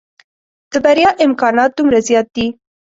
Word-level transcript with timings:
د 0.71 0.73
بريا 0.85 1.09
امکانات 1.25 1.71
دومره 1.73 1.99
زيات 2.07 2.27
دي. 2.35 2.47